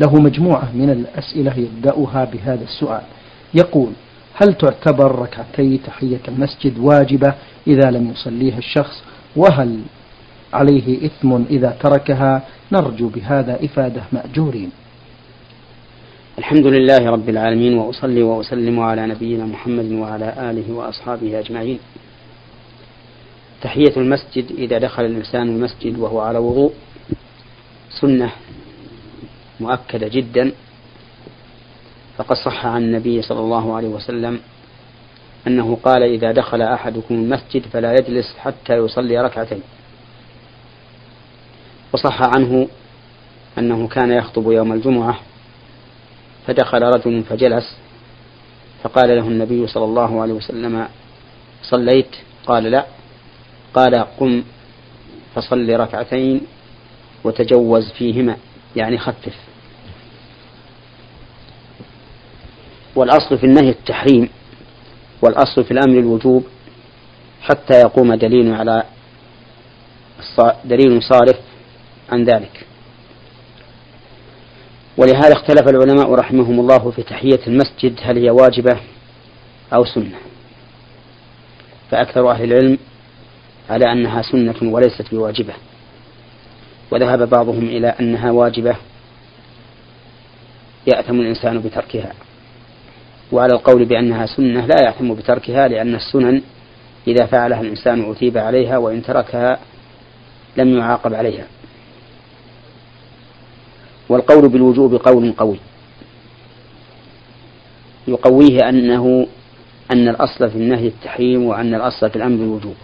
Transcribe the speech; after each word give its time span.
له 0.00 0.14
مجموعة 0.14 0.72
من 0.74 0.90
الأسئلة 0.90 1.54
يبدأها 1.58 2.24
بهذا 2.24 2.64
السؤال. 2.64 3.02
يقول 3.54 3.92
هل 4.34 4.54
تعتبر 4.54 5.18
ركعتي 5.18 5.78
تحية 5.78 6.20
المسجد 6.28 6.78
واجبة 6.78 7.34
إذا 7.66 7.90
لم 7.90 8.10
يصليها 8.10 8.58
الشخص؟ 8.58 9.02
وهل 9.36 9.80
عليه 10.52 11.06
إثم 11.06 11.34
إذا 11.50 11.76
تركها؟ 11.82 12.42
نرجو 12.72 13.08
بهذا 13.08 13.64
إفادة 13.64 14.02
مأجورين. 14.12 14.70
الحمد 16.38 16.66
لله 16.66 17.10
رب 17.10 17.28
العالمين 17.28 17.78
وأصلي 17.78 18.22
وأسلم 18.22 18.80
على 18.80 19.06
نبينا 19.06 19.44
محمد 19.44 19.92
وعلى 19.92 20.50
آله 20.50 20.72
وأصحابه 20.72 21.38
أجمعين. 21.38 21.78
تحية 23.62 23.96
المسجد 23.96 24.52
إذا 24.58 24.78
دخل 24.78 25.04
الإنسان 25.04 25.48
المسجد 25.48 25.98
وهو 25.98 26.20
على 26.20 26.38
وضوء 26.38 26.72
سنة 28.00 28.32
مؤكدة 29.60 30.08
جدا 30.08 30.52
فقد 32.16 32.36
صح 32.36 32.66
عن 32.66 32.82
النبي 32.82 33.22
صلى 33.22 33.40
الله 33.40 33.76
عليه 33.76 33.88
وسلم 33.88 34.40
أنه 35.46 35.78
قال 35.84 36.02
إذا 36.02 36.32
دخل 36.32 36.62
أحدكم 36.62 37.14
المسجد 37.14 37.62
فلا 37.72 37.92
يجلس 37.92 38.36
حتى 38.38 38.76
يصلي 38.76 39.18
ركعتين. 39.18 39.62
وصح 41.92 42.20
عنه 42.36 42.68
أنه 43.58 43.88
كان 43.88 44.12
يخطب 44.12 44.50
يوم 44.50 44.72
الجمعة 44.72 45.20
فدخل 46.46 46.82
رجل 46.82 47.22
فجلس 47.22 47.76
فقال 48.82 49.08
له 49.16 49.28
النبي 49.28 49.66
صلى 49.66 49.84
الله 49.84 50.22
عليه 50.22 50.32
وسلم 50.32 50.88
صليت؟ 51.62 52.16
قال 52.46 52.64
لا. 52.64 52.86
قال 53.74 53.94
قم 53.94 54.42
فصل 55.34 55.68
ركعتين 55.70 56.40
وتجوز 57.24 57.92
فيهما. 57.92 58.36
يعني 58.76 58.98
خفف. 58.98 59.47
والأصل 62.98 63.38
في 63.38 63.46
النهي 63.46 63.70
التحريم 63.70 64.28
والأصل 65.22 65.64
في 65.64 65.70
الأمر 65.70 65.98
الوجوب 65.98 66.44
حتى 67.42 67.80
يقوم 67.80 68.14
دليل 68.14 68.54
على 68.54 68.82
دليل 70.64 71.02
صارف 71.02 71.36
عن 72.12 72.24
ذلك. 72.24 72.66
ولهذا 74.96 75.32
اختلف 75.32 75.68
العلماء 75.68 76.14
رحمهم 76.14 76.60
الله 76.60 76.90
في 76.90 77.02
تحية 77.02 77.40
المسجد 77.46 77.98
هل 78.02 78.18
هي 78.18 78.30
واجبة 78.30 78.80
أو 79.72 79.84
سنة. 79.84 80.18
فأكثر 81.90 82.30
أهل 82.30 82.44
العلم 82.44 82.78
على 83.70 83.92
أنها 83.92 84.22
سنة 84.22 84.54
وليست 84.62 85.14
بواجبة. 85.14 85.54
وذهب 86.90 87.28
بعضهم 87.28 87.64
إلى 87.64 87.88
أنها 87.88 88.30
واجبة. 88.30 88.76
يأثم 90.86 91.20
الإنسان 91.20 91.60
بتركها. 91.60 92.12
وعلى 93.32 93.52
القول 93.52 93.84
بأنها 93.84 94.26
سنة 94.26 94.66
لا 94.66 94.76
يأثم 94.86 95.14
بتركها 95.14 95.68
لأن 95.68 95.94
السنن 95.94 96.42
إذا 97.06 97.26
فعلها 97.26 97.60
الإنسان 97.60 98.10
أثيب 98.10 98.38
عليها 98.38 98.78
وإن 98.78 99.02
تركها 99.02 99.58
لم 100.56 100.78
يعاقب 100.78 101.14
عليها. 101.14 101.46
والقول 104.08 104.48
بالوجوب 104.48 104.94
قول 104.94 105.32
قوي. 105.32 105.58
يقويه 108.08 108.68
أنه 108.68 109.26
أن 109.92 110.08
الأصل 110.08 110.50
في 110.50 110.56
النهي 110.56 110.86
التحريم 110.86 111.44
وأن 111.44 111.74
الأصل 111.74 112.10
في 112.10 112.16
الأمر 112.16 112.44
الوجوب 112.44 112.74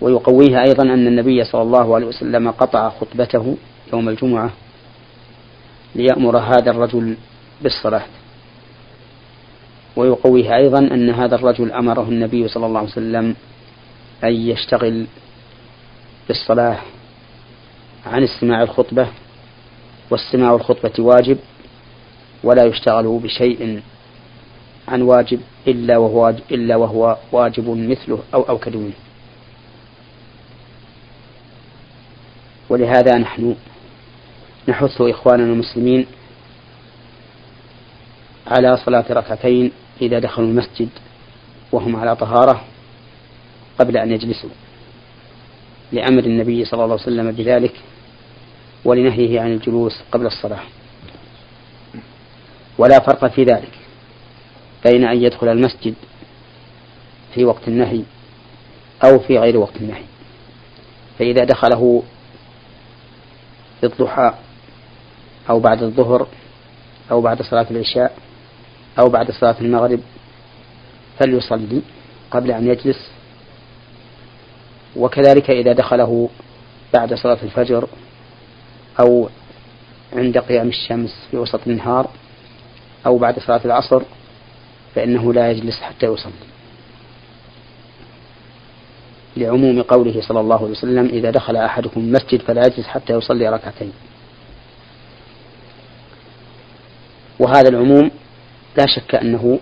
ويقويه 0.00 0.62
أيضا 0.62 0.82
أن 0.82 1.06
النبي 1.06 1.44
صلى 1.44 1.62
الله 1.62 1.94
عليه 1.94 2.06
وسلم 2.06 2.50
قطع 2.50 2.90
خطبته 2.90 3.56
يوم 3.92 4.08
الجمعة 4.08 4.50
ليأمر 5.94 6.38
هذا 6.38 6.70
الرجل 6.70 7.16
بالصلاة. 7.62 8.04
ويقويه 9.96 10.56
أيضا 10.56 10.78
أن 10.78 11.10
هذا 11.10 11.34
الرجل 11.34 11.72
أمره 11.72 12.02
النبي 12.02 12.48
صلى 12.48 12.66
الله 12.66 12.78
عليه 12.78 12.88
وسلم 12.90 13.36
أن 14.24 14.32
يشتغل 14.32 15.06
بالصلاة 16.28 16.78
عن 18.06 18.22
استماع 18.22 18.62
الخطبة 18.62 19.08
واستماع 20.10 20.54
الخطبة 20.54 20.92
واجب 20.98 21.38
ولا 22.44 22.64
يشتغل 22.64 23.18
بشيء 23.22 23.82
عن 24.88 25.02
واجب 25.02 25.40
إلا 25.68 25.98
وهو 25.98 26.34
إلا 26.50 26.76
وهو 26.76 27.16
واجب 27.32 27.68
مثله 27.68 28.18
أو 28.34 28.42
أوكد 28.42 28.76
منه 28.76 28.92
ولهذا 32.68 33.18
نحن 33.18 33.56
نحث 34.68 35.00
إخواننا 35.00 35.52
المسلمين 35.52 36.06
على 38.46 38.76
صلاة 38.76 39.04
ركعتين 39.10 39.72
إذا 40.02 40.18
دخلوا 40.18 40.48
المسجد 40.48 40.88
وهم 41.72 41.96
على 41.96 42.16
طهارة 42.16 42.64
قبل 43.78 43.96
أن 43.96 44.12
يجلسوا 44.12 44.50
لأمر 45.92 46.24
النبي 46.24 46.64
صلى 46.64 46.84
الله 46.84 46.94
عليه 46.94 47.02
وسلم 47.02 47.32
بذلك 47.32 47.74
ولنهيه 48.84 49.40
عن 49.40 49.52
الجلوس 49.52 49.92
قبل 50.12 50.26
الصلاة. 50.26 50.62
ولا 52.78 52.98
فرق 52.98 53.26
في 53.26 53.44
ذلك 53.44 53.72
بين 54.84 55.04
أن 55.04 55.22
يدخل 55.22 55.48
المسجد 55.48 55.94
في 57.34 57.44
وقت 57.44 57.68
النهي 57.68 58.02
أو 59.04 59.18
في 59.18 59.38
غير 59.38 59.56
وقت 59.56 59.76
النهي. 59.76 60.02
فإذا 61.18 61.44
دخله 61.44 62.02
في 63.80 63.86
الضحى 63.86 64.34
أو 65.50 65.60
بعد 65.60 65.82
الظهر 65.82 66.26
أو 67.10 67.20
بعد 67.20 67.42
صلاة 67.42 67.66
العشاء 67.70 68.18
أو 68.98 69.08
بعد 69.08 69.30
صلاة 69.30 69.56
المغرب 69.60 70.00
فليصلي 71.18 71.82
قبل 72.30 72.50
أن 72.50 72.66
يجلس. 72.66 73.10
وكذلك 74.96 75.50
إذا 75.50 75.72
دخله 75.72 76.28
بعد 76.94 77.14
صلاة 77.14 77.38
الفجر 77.42 77.88
أو 79.00 79.28
عند 80.12 80.38
قيام 80.38 80.68
الشمس 80.68 81.26
في 81.30 81.36
وسط 81.36 81.60
النهار 81.66 82.10
أو 83.06 83.18
بعد 83.18 83.38
صلاة 83.38 83.60
العصر 83.64 84.02
فإنه 84.94 85.32
لا 85.32 85.50
يجلس 85.50 85.80
حتى 85.80 86.06
يصلي. 86.06 86.32
لعموم 89.36 89.82
قوله 89.82 90.20
صلى 90.20 90.40
الله 90.40 90.56
عليه 90.56 90.70
وسلم 90.70 91.06
إذا 91.06 91.30
دخل 91.30 91.56
أحدكم 91.56 92.00
المسجد 92.00 92.42
فلا 92.42 92.66
يجلس 92.66 92.86
حتى 92.86 93.12
يصلي 93.12 93.48
ركعتين. 93.48 93.92
وهذا 97.38 97.68
العموم 97.68 98.10
لا 98.78 98.86
شك 98.86 99.14
أنه 99.14 99.58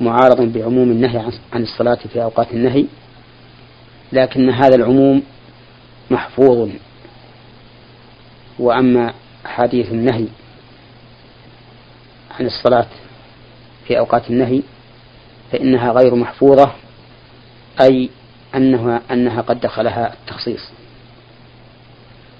معارض 0.00 0.40
بعموم 0.40 0.90
النهي 0.90 1.32
عن 1.52 1.62
الصلاة 1.62 1.98
في 2.12 2.22
أوقات 2.22 2.50
النهي 2.52 2.86
لكن 4.12 4.50
هذا 4.50 4.74
العموم 4.74 5.22
محفوظ. 6.10 6.68
وأما 8.58 9.14
أحاديث 9.46 9.92
النهي 9.92 10.26
عن 12.38 12.46
الصلاة 12.46 12.86
في 13.86 13.98
أوقات 13.98 14.30
النهي 14.30 14.62
فإنها 15.52 15.92
غير 15.92 16.14
محفوظة 16.14 16.72
أي 17.80 18.10
أنها 18.54 19.02
أنها 19.10 19.42
قد 19.42 19.60
دخلها 19.60 20.12
التخصيص. 20.12 20.70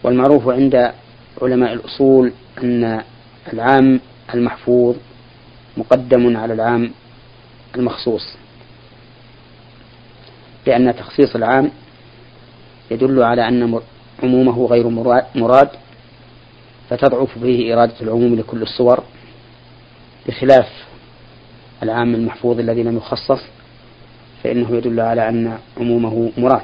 والمعروف 0.03 0.49
عند 0.49 0.93
علماء 1.43 1.73
الأصول 1.73 2.33
أن 2.63 3.03
العام 3.53 4.01
المحفوظ 4.35 4.97
مقدم 5.77 6.37
على 6.37 6.55
العام 6.55 6.91
المخصوص. 7.77 8.23
لأن 10.67 10.97
تخصيص 10.97 11.37
العام 11.37 11.71
يدل 12.91 13.23
على 13.23 13.49
أن 13.49 13.81
عمومه 14.23 14.67
غير 14.67 14.89
مراد 15.35 15.69
فتضعف 16.91 17.39
فيه 17.39 17.75
إرادة 17.75 17.95
العموم 18.01 18.35
لكل 18.35 18.63
الصور 18.63 19.05
بخلاف 20.27 20.69
العام 21.83 22.15
المحفوظ 22.15 22.59
الذي 22.59 22.83
لم 22.83 22.97
يخصص 22.97 23.41
فإنه 24.43 24.77
يدل 24.77 25.01
على 25.01 25.29
أن 25.29 25.59
عمومه 25.77 26.33
مراد. 26.39 26.63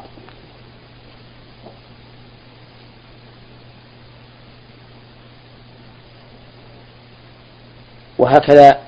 وهكذا 8.18 8.87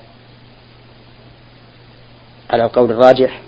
على 2.51 2.65
القول 2.65 2.91
الراجح 2.91 3.41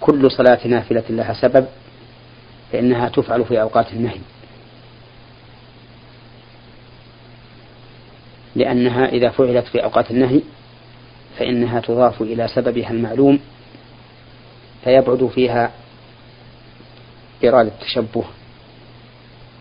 كل 0.00 0.30
صلاة 0.30 0.66
نافلة 0.66 1.04
لها 1.10 1.32
سبب 1.32 1.66
فإنها 2.72 3.08
تفعل 3.08 3.44
في 3.44 3.60
أوقات 3.60 3.92
النهي. 3.92 4.20
لأنها 8.56 9.08
إذا 9.08 9.30
فعلت 9.30 9.66
في 9.66 9.84
أوقات 9.84 10.10
النهي 10.10 10.40
فإنها 11.38 11.80
تضاف 11.80 12.22
إلى 12.22 12.48
سببها 12.48 12.90
المعلوم 12.90 13.40
فيبعد 14.84 15.30
فيها 15.34 15.70
إرادة 17.44 17.68
التشبه 17.68 18.24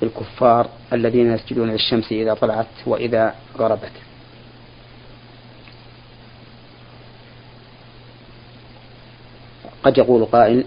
بالكفار 0.02 0.70
الذين 0.94 1.34
يسجدون 1.34 1.72
للشمس 1.72 2.12
إذا 2.12 2.34
طلعت 2.34 2.68
وإذا 2.86 3.36
غربت. 3.58 3.92
قد 9.88 9.98
يقول 9.98 10.26
قائل 10.26 10.66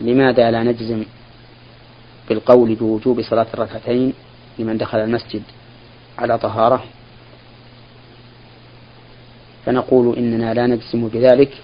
لماذا 0.00 0.50
لا 0.50 0.62
نجزم 0.62 1.04
بالقول 2.28 2.74
بوجوب 2.74 3.22
صلاة 3.22 3.46
الركعتين 3.54 4.12
لمن 4.58 4.78
دخل 4.78 4.98
المسجد 4.98 5.42
على 6.18 6.38
طهارة؟ 6.38 6.84
فنقول 9.66 10.16
إننا 10.16 10.54
لا 10.54 10.66
نجزم 10.66 11.08
بذلك 11.08 11.54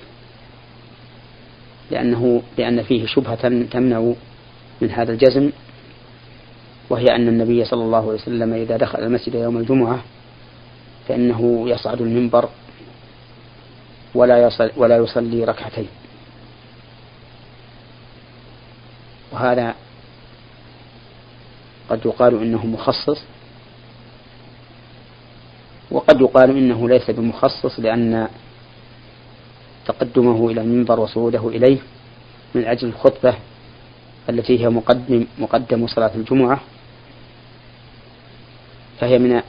لأنه 1.91 2.43
لأن 2.59 2.83
فيه 2.83 3.07
شبهة 3.07 3.49
تمنع 3.71 4.13
من 4.81 4.91
هذا 4.91 5.13
الجزم 5.13 5.51
وهي 6.91 7.17
أن 7.17 7.29
النبي 7.29 7.65
صلى 7.65 7.83
الله 7.85 7.99
عليه 7.99 8.23
وسلم 8.23 8.53
إذا 8.53 8.77
دخل 8.77 8.99
المسجد 8.99 9.35
يوم 9.35 9.57
الجمعة 9.57 10.05
فإنه 11.09 11.65
يصعد 11.69 12.01
المنبر 12.01 12.49
ولا 14.15 14.47
يصل 14.47 14.71
ولا 14.77 14.97
يصلي 14.97 15.45
ركعتين. 15.45 15.89
وهذا 19.33 19.75
قد 21.91 22.07
يقال 22.07 22.43
إنه 22.43 22.67
مخصص 22.67 23.23
وقد 25.91 26.21
يقال 26.21 26.51
إنه 26.51 26.89
ليس 26.89 27.11
بمخصص 27.11 27.81
لأن 27.81 28.29
تقدمه 29.87 30.51
إلى 30.51 30.61
المنبر 30.61 31.01
وصعوده 31.01 31.49
إليه 31.49 31.79
من 32.55 32.65
أجل 32.65 32.89
الخطبة 32.89 33.35
التي 34.29 34.61
هي 34.61 34.69
مقدم 34.69 35.27
مقدم 35.39 35.87
صلاة 35.87 36.11
الجمعة. 36.15 36.61
فهي 39.01 39.19
من 39.19 39.43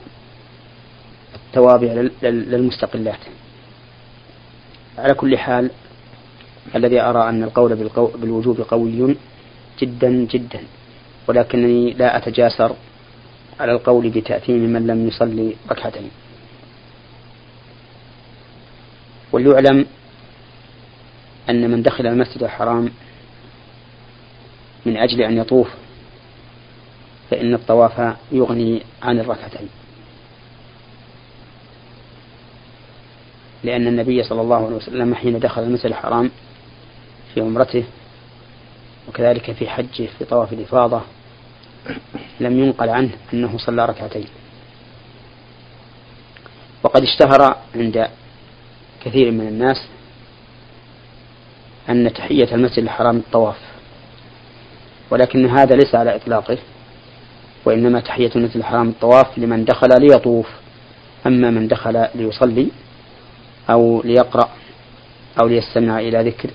التوابع 1.34 2.08
للمستقلات. 2.22 3.20
على 4.98 5.14
كل 5.14 5.38
حال 5.38 5.70
الذي 6.74 7.00
أرى 7.00 7.28
أن 7.28 7.42
القول 7.42 7.74
بالوجوب 8.14 8.60
قوي 8.60 9.16
جدا 9.78 10.10
جدا 10.10 10.60
ولكنني 11.28 11.92
لا 11.92 12.16
أتجاسر 12.16 12.76
على 13.60 13.72
القول 13.72 14.10
بتأثيم 14.10 14.72
من 14.72 14.86
لم 14.86 15.08
يصلي 15.08 15.56
ركعتين. 15.70 16.10
وليعلم 19.32 19.86
أن 21.50 21.70
من 21.70 21.82
دخل 21.82 22.06
المسجد 22.06 22.42
الحرام 22.42 22.90
من 24.86 24.96
أجل 24.96 25.22
أن 25.22 25.36
يطوف 25.36 25.68
فإن 27.30 27.54
الطواف 27.54 28.16
يغني 28.32 28.82
عن 29.02 29.18
الركعتين. 29.20 29.68
لأن 33.64 33.86
النبي 33.86 34.22
صلى 34.22 34.40
الله 34.40 34.66
عليه 34.66 34.76
وسلم 34.76 35.14
حين 35.14 35.38
دخل 35.38 35.62
المسجد 35.62 35.86
الحرام 35.86 36.30
في 37.34 37.40
عمرته 37.40 37.84
وكذلك 39.08 39.52
في 39.52 39.68
حجه 39.68 40.08
في 40.18 40.24
طواف 40.24 40.52
الإفاضة 40.52 41.00
لم 42.40 42.58
ينقل 42.58 42.88
عنه 42.88 43.10
أنه 43.34 43.58
صلى 43.58 43.86
ركعتين. 43.86 44.26
وقد 46.82 47.02
اشتهر 47.02 47.56
عند 47.74 48.08
كثير 49.04 49.30
من 49.30 49.48
الناس 49.48 49.86
أن 51.88 52.12
تحية 52.12 52.54
المسجد 52.54 52.82
الحرام 52.82 53.16
الطواف 53.16 53.56
ولكن 55.10 55.46
هذا 55.46 55.76
ليس 55.76 55.94
على 55.94 56.16
إطلاقه 56.16 56.58
وإنما 57.64 58.00
تحية 58.00 58.30
المسجد 58.36 58.56
الحرام 58.56 58.88
الطواف 58.88 59.38
لمن 59.38 59.64
دخل 59.64 59.88
ليطوف. 60.00 60.46
أما 61.26 61.50
من 61.50 61.68
دخل 61.68 62.06
ليصلي 62.14 62.68
أو 63.70 64.02
ليقرأ 64.02 64.48
أو 65.40 65.46
ليستمع 65.46 66.00
إلى 66.00 66.22
ذكر 66.30 66.50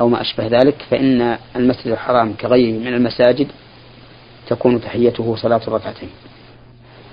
أو 0.00 0.08
ما 0.08 0.20
أشبه 0.20 0.46
ذلك 0.46 0.84
فإن 0.90 1.38
المسجد 1.56 1.86
الحرام 1.86 2.32
كغيره 2.32 2.78
من 2.78 2.94
المساجد 2.94 3.46
تكون 4.48 4.80
تحيته 4.80 5.36
صلاة 5.36 5.60
الركعتين. 5.68 6.08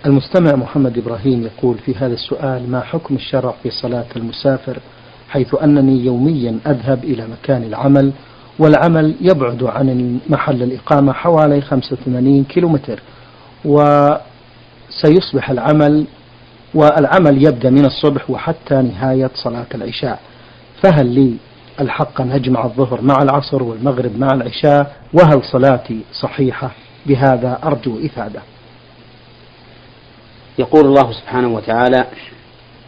المستمع 0.05 0.55
محمد 0.55 0.97
إبراهيم 0.97 1.43
يقول 1.43 1.77
في 1.77 1.95
هذا 1.95 2.13
السؤال 2.13 2.71
ما 2.71 2.81
حكم 2.81 3.15
الشرع 3.15 3.53
في 3.63 3.69
صلاة 3.69 4.05
المسافر؟ 4.15 4.79
حيث 5.29 5.55
أنني 5.63 6.05
يوميا 6.05 6.59
أذهب 6.67 7.03
إلى 7.03 7.27
مكان 7.27 7.63
العمل 7.63 8.11
والعمل 8.59 9.15
يبعد 9.21 9.63
عن 9.63 10.19
محل 10.29 10.63
الإقامة 10.63 11.13
حوالي 11.13 11.61
85 11.61 12.43
كيلومتر 12.43 13.01
وسيصبح 13.65 15.49
العمل 15.49 16.05
والعمل 16.73 17.43
يبدأ 17.47 17.69
من 17.69 17.85
الصبح 17.85 18.29
وحتى 18.29 18.75
نهاية 18.75 19.29
صلاة 19.35 19.65
العشاء. 19.75 20.19
فهل 20.83 21.07
لي 21.07 21.35
الحق 21.79 22.21
أن 22.21 22.31
أجمع 22.31 22.65
الظهر 22.65 23.01
مع 23.01 23.15
العصر 23.23 23.63
والمغرب 23.63 24.17
مع 24.19 24.27
العشاء؟ 24.33 24.95
وهل 25.13 25.43
صلاتي 25.43 25.99
صحيحة؟ 26.21 26.71
بهذا 27.05 27.59
أرجو 27.63 28.05
إفادة. 28.05 28.41
يقول 30.59 30.85
الله 30.85 31.11
سبحانه 31.11 31.47
وتعالى 31.47 32.05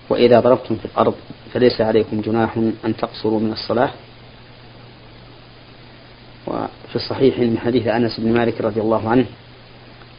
وإذا 0.09 0.39
ضربتم 0.39 0.75
في 0.75 0.85
الأرض 0.85 1.13
فليس 1.53 1.81
عليكم 1.81 2.21
جناح 2.21 2.57
أن 2.85 2.95
تقصروا 2.97 3.39
من 3.39 3.51
الصلاة. 3.51 3.89
وفي 6.47 6.95
الصحيح 6.95 7.39
من 7.39 7.57
حديث 7.57 7.88
أنس 7.88 8.19
بن 8.19 8.33
مالك 8.33 8.62
رضي 8.62 8.81
الله 8.81 9.09
عنه 9.09 9.25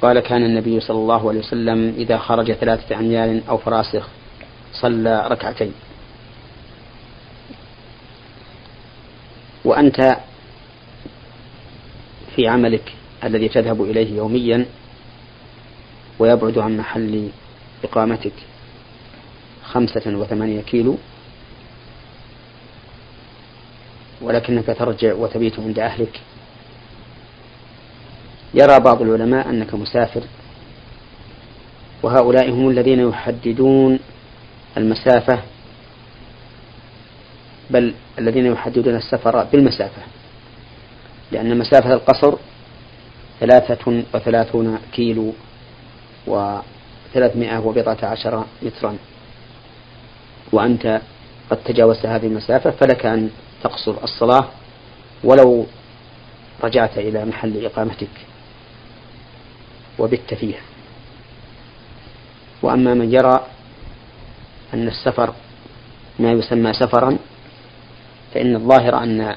قال 0.05 0.21
كان 0.21 0.45
النبي 0.45 0.81
صلى 0.81 0.97
الله 0.97 1.29
عليه 1.29 1.39
وسلم 1.41 1.95
إذا 1.97 2.19
خرج 2.19 2.53
ثلاثة 2.53 2.99
أميال 2.99 3.43
أو 3.49 3.59
فراسخ 3.59 4.09
صلى 4.73 5.29
ركعتين. 5.31 5.73
وأنت 9.65 10.17
في 12.37 12.49
عملك 12.49 12.93
الذي 13.25 13.49
تذهب 13.49 13.83
إليه 13.83 14.17
يوميا 14.17 14.67
ويبعد 16.19 16.59
عن 16.59 16.77
محل 16.77 17.29
إقامتك 17.85 18.33
خمسة 19.65 20.03
وثمانية 20.07 20.61
كيلو 20.61 20.97
ولكنك 24.23 24.67
ترجع 24.67 25.15
وتبيت 25.15 25.59
عند 25.59 25.79
أهلك 25.79 26.21
يرى 28.55 28.81
بعض 28.81 29.03
العلماء 29.03 29.51
أنك 29.51 29.75
مسافر 29.75 30.23
وهؤلاء 32.03 32.51
هم 32.51 32.69
الذين 32.69 33.01
يحددون 33.09 33.99
المسافة 34.77 35.39
بل 37.71 37.95
الذين 38.19 38.47
يحددون 38.47 38.97
السفر 38.97 39.45
بالمسافة 39.45 40.03
لأن 41.33 41.59
مسافة 41.59 41.95
القصر 41.95 42.35
ثلاثة 43.41 44.03
وثلاثون 44.15 44.79
كيلو 44.93 45.33
وثلاثمائة 46.27 47.59
وبضعة 47.59 47.99
عشر 48.03 48.45
مترا. 48.63 48.97
وأنت 50.53 51.01
قد 51.51 51.57
تجاوزت 51.65 52.07
هذه 52.07 52.27
المسافة 52.27 52.71
فلك 52.71 53.07
أن 53.07 53.31
تقصر 53.63 53.95
الصلاة 54.05 54.49
ولو 55.25 55.67
رجعت 56.65 56.99
إلى 56.99 57.25
محل 57.25 57.65
إقامتك. 57.65 58.09
وبت 59.99 60.35
فيها. 60.35 60.61
وأما 62.63 62.95
من 62.95 63.13
يرى 63.13 63.47
أن 64.75 64.89
السفر 64.89 65.35
ما 66.19 66.33
يسمى 66.33 66.73
سفرا 66.73 67.19
فإن 68.35 68.57
الظاهر 68.57 69.03
أن 69.03 69.37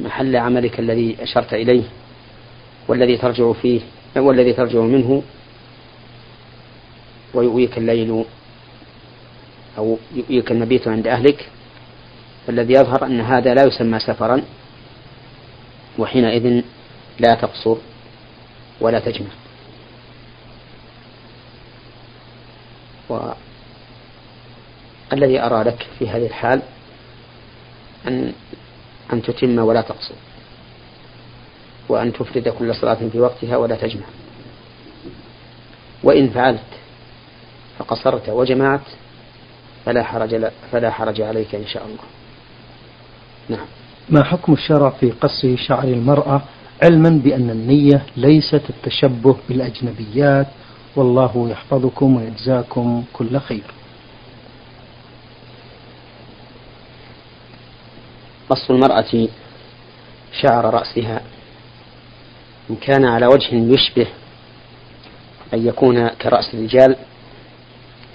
محل 0.00 0.36
عملك 0.36 0.80
الذي 0.80 1.16
أشرت 1.20 1.54
إليه 1.54 1.82
والذي 2.88 3.16
ترجع 3.16 3.52
فيه 3.52 3.80
والذي 4.16 4.52
ترجع 4.52 4.80
منه 4.80 5.22
ويؤويك 7.34 7.78
الليل 7.78 8.24
أو 9.78 9.98
يؤويك 10.14 10.50
المبيت 10.52 10.88
عند 10.88 11.06
أهلك 11.06 11.48
فالذي 12.46 12.74
يظهر 12.74 13.06
أن 13.06 13.20
هذا 13.20 13.54
لا 13.54 13.62
يسمى 13.66 13.98
سفرا 13.98 14.42
وحينئذ 15.98 16.62
لا 17.20 17.34
تقصر 17.34 17.76
ولا 18.80 19.00
تجمع 19.00 19.28
والذي 23.08 23.36
أرى 25.40 25.64
لك 25.64 25.86
في 25.98 26.08
هذه 26.08 26.26
الحال 26.26 26.62
أن 28.08 28.32
أن 29.12 29.22
تتم 29.22 29.58
ولا 29.58 29.80
تقصر 29.80 30.14
وأن 31.88 32.12
تفرد 32.12 32.48
كل 32.48 32.74
صلاة 32.74 32.98
في 33.12 33.20
وقتها 33.20 33.56
ولا 33.56 33.76
تجمع 33.76 34.06
وإن 36.02 36.30
فعلت 36.30 36.60
فقصرت 37.78 38.28
وجمعت 38.28 38.80
فلا 39.86 40.02
حرج 40.02 40.50
فلا 40.72 40.90
حرج 40.90 41.20
عليك 41.20 41.54
إن 41.54 41.66
شاء 41.66 41.86
الله. 41.86 42.02
نعم. 43.48 43.66
ما 44.08 44.24
حكم 44.24 44.52
الشرع 44.52 44.90
في 44.90 45.10
قص 45.10 45.46
شعر 45.56 45.84
المرأة 45.84 46.42
علما 46.82 47.10
بأن 47.24 47.50
النية 47.50 48.02
ليست 48.16 48.62
التشبه 48.70 49.36
بالأجنبيات 49.48 50.46
والله 50.96 51.48
يحفظكم 51.50 52.16
ويجزاكم 52.16 53.04
كل 53.12 53.38
خير. 53.40 53.62
قص 58.50 58.70
المرأة 58.70 59.28
شعر 60.42 60.74
رأسها 60.74 61.20
إن 62.70 62.76
كان 62.76 63.04
على 63.04 63.26
وجه 63.26 63.54
يشبه 63.54 64.06
أن 65.54 65.66
يكون 65.66 66.08
كرأس 66.08 66.54
الرجال 66.54 66.96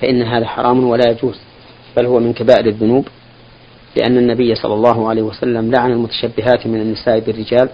فإن 0.02 0.22
هذا 0.22 0.46
حرام 0.48 0.84
ولا 0.84 1.10
يجوز 1.12 1.40
بل 1.98 2.06
هو 2.06 2.20
من 2.20 2.34
كبائر 2.34 2.66
الذنوب 2.66 3.08
لأن 3.96 4.18
النبي 4.18 4.56
صلى 4.56 4.74
الله 4.74 5.10
عليه 5.10 5.22
وسلم 5.22 5.72
لعن 5.72 5.92
المتشبهات 5.92 6.68
من 6.68 6.82
النساء 6.82 7.20
بالرجال 7.20 7.70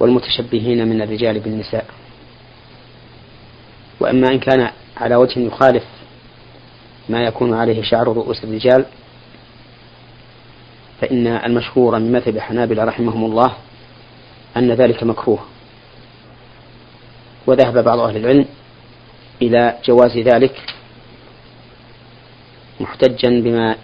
والمتشبهين 0.00 0.88
من 0.88 1.02
الرجال 1.02 1.40
بالنساء. 1.40 1.86
وأما 4.00 4.28
إن 4.28 4.38
كان 4.38 4.70
على 4.96 5.16
وجه 5.16 5.40
يخالف 5.40 5.84
ما 7.08 7.24
يكون 7.24 7.54
عليه 7.54 7.82
شعر 7.82 8.06
رؤوس 8.06 8.44
الرجال 8.44 8.84
فإن 11.00 11.26
المشهور 11.26 11.98
من 11.98 12.12
مذهب 12.12 12.38
حنابلة 12.38 12.84
رحمهم 12.84 13.24
الله 13.24 13.52
أن 14.56 14.72
ذلك 14.72 15.02
مكروه. 15.02 15.38
وذهب 17.46 17.84
بعض 17.84 17.98
أهل 17.98 18.16
العلم 18.16 18.46
إلى 19.42 19.78
جواز 19.84 20.18
ذلك 20.18 20.74
محتجا 22.80 23.28
بما 23.40 23.76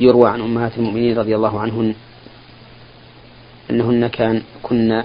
يروى 0.00 0.30
عن 0.30 0.40
أمهات 0.40 0.78
المؤمنين 0.78 1.18
رضي 1.18 1.36
الله 1.36 1.60
عنهن 1.60 1.94
أنهن 3.70 4.06
كان 4.06 4.42
كن 4.62 5.02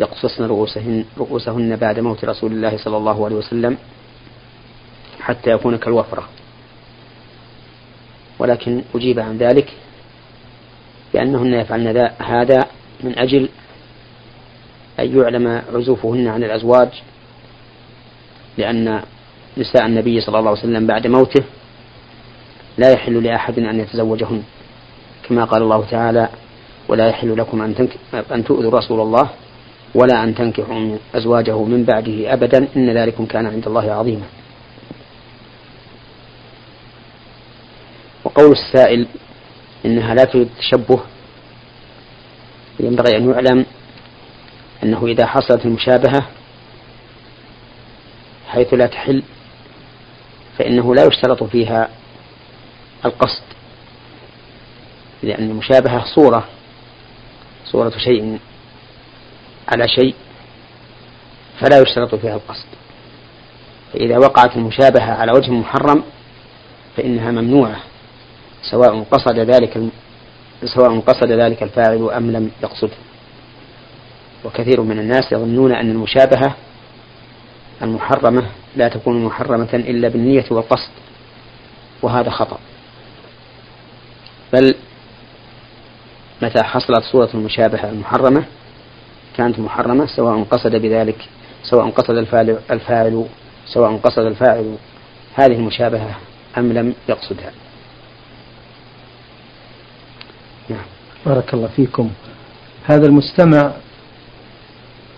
يقصصن 0.00 0.44
رؤوسهن 0.44 1.04
رؤوسهن 1.18 1.76
بعد 1.76 2.00
موت 2.00 2.24
رسول 2.24 2.52
الله 2.52 2.76
صلى 2.76 2.96
الله 2.96 3.24
عليه 3.24 3.36
وسلم 3.36 3.76
حتى 5.20 5.50
يكون 5.50 5.76
كالوفرة. 5.76 6.28
ولكن 8.38 8.82
أجيب 8.94 9.20
عن 9.20 9.38
ذلك 9.38 9.72
بأنهن 11.14 11.54
يفعلن 11.54 12.10
هذا 12.18 12.66
من 13.00 13.18
أجل 13.18 13.48
أن 15.00 15.18
يعلم 15.18 15.62
عزوفهن 15.74 16.28
عن 16.28 16.44
الأزواج 16.44 16.88
لأن 18.58 19.02
نساء 19.58 19.86
النبي 19.86 20.20
صلى 20.20 20.38
الله 20.38 20.50
عليه 20.50 20.60
وسلم 20.60 20.86
بعد 20.86 21.06
موته 21.06 21.44
لا 22.78 22.92
يحل 22.92 23.22
لأحد 23.22 23.58
أن 23.58 23.80
يتزوجهن 23.80 24.42
كما 25.28 25.44
قال 25.44 25.62
الله 25.62 25.84
تعالى 25.90 26.28
ولا 26.88 27.08
يحل 27.08 27.38
لكم 27.38 27.62
أن, 27.62 27.88
أن 28.34 28.44
تؤذوا 28.44 28.78
رسول 28.78 29.00
الله 29.00 29.30
ولا 29.94 30.24
أن 30.24 30.34
تنكحوا 30.34 30.96
أزواجه 31.14 31.62
من 31.64 31.84
بعده 31.84 32.32
أبدا. 32.32 32.68
إن 32.76 32.90
ذلكم 32.96 33.26
كان 33.26 33.46
عند 33.46 33.66
الله 33.66 33.92
عظيما. 33.92 34.26
وقول 38.24 38.52
السائل 38.52 39.06
إنها 39.86 40.14
لا 40.14 40.24
تريد 40.24 40.48
التشبه 40.56 41.00
ينبغي 42.80 43.16
أن 43.16 43.30
يعلم 43.30 43.66
أنه 44.82 45.06
إذا 45.06 45.26
حصلت 45.26 45.66
المشابهة 45.66 46.26
حيث 48.48 48.74
لا 48.74 48.86
تحل 48.86 49.22
فإنه 50.58 50.94
لا 50.94 51.04
يشترط 51.04 51.44
فيها 51.44 51.88
القصد 53.04 53.42
لأن 55.22 55.50
المشابهة 55.50 56.04
صورة 56.14 56.44
صورة 57.64 57.92
شيء 57.98 58.38
على 59.70 59.88
شيء 59.88 60.14
فلا 61.60 61.78
يشترط 61.78 62.14
فيها 62.14 62.34
القصد. 62.34 62.66
فإذا 63.92 64.18
وقعت 64.18 64.56
المشابهة 64.56 65.12
على 65.12 65.32
وجه 65.32 65.50
محرم 65.50 66.02
فإنها 66.96 67.30
ممنوعة 67.30 67.76
سواء 68.70 69.02
قصد 69.02 69.38
ذلك 69.38 69.80
سواء 70.64 71.00
قصد 71.00 71.32
ذلك 71.32 71.62
الفاعل 71.62 72.10
أم 72.10 72.30
لم 72.30 72.50
يقصده. 72.62 72.96
وكثير 74.44 74.80
من 74.80 74.98
الناس 74.98 75.32
يظنون 75.32 75.72
أن 75.72 75.90
المشابهة 75.90 76.56
المحرمة 77.82 78.46
لا 78.76 78.88
تكون 78.88 79.24
محرمة 79.24 79.68
إلا 79.74 80.08
بالنية 80.08 80.44
والقصد 80.50 80.90
وهذا 82.02 82.30
خطأ. 82.30 82.58
بل 84.52 84.74
متى 86.42 86.62
حصلت 86.62 87.02
صورة 87.12 87.28
المشابهة 87.34 87.90
المحرمة 87.90 88.44
كانت 89.36 89.58
محرمة 89.58 90.06
سواء 90.06 90.42
قصد 90.42 90.76
بذلك 90.76 91.28
سواء 91.62 91.90
قصد 91.90 92.16
الفاعل, 92.16 92.58
الفاعل 92.70 93.26
سواء 93.66 93.96
قصد 93.96 94.22
الفاعل. 94.22 94.74
هذه 95.34 95.52
المشابهة 95.52 96.16
أم 96.58 96.72
لم 96.72 96.94
يقصدها. 97.08 97.52
نعم. 100.70 100.84
بارك 101.26 101.54
الله 101.54 101.68
فيكم. 101.76 102.10
هذا 102.84 103.06
المستمع 103.06 103.72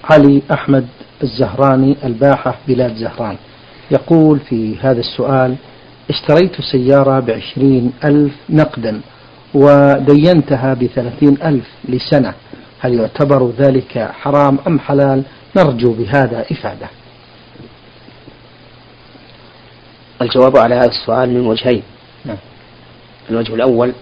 علي 0.04 0.42
أحمد 0.52 0.87
الزهراني 1.23 1.97
الباحة 2.04 2.54
بلاد 2.69 2.95
زهران. 2.95 3.37
يقول 3.90 4.40
في 4.40 4.78
هذا 4.78 5.00
السؤال 5.00 5.57
اشتريت 6.11 6.61
سيارة 6.61 7.21
بعشرين 7.21 7.92
ألف 8.04 8.33
نقدا 8.50 9.00
ودينتها 9.54 10.75
بثلاثين 10.75 11.38
ألف 11.45 11.69
لسنة. 11.88 12.35
هل 12.82 12.94
يعتبر 12.94 13.50
ذلك 13.50 13.98
حرام 13.98 14.58
أم 14.66 14.78
حلال؟ 14.78 15.22
نرجو 15.56 15.92
بهذا 15.92 16.46
إفادة. 16.50 16.88
الجواب 20.22 20.56
على 20.56 20.74
هذا 20.74 20.90
السؤال 20.90 21.30
من 21.30 21.46
وجهين. 21.46 21.82
نعم. 22.24 22.36
الوجه 23.30 23.54
الأول 23.54 23.92